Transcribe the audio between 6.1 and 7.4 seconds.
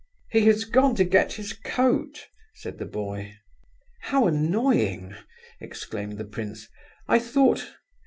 the prince. "I